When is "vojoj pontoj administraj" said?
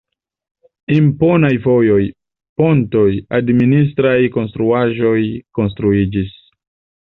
1.65-4.17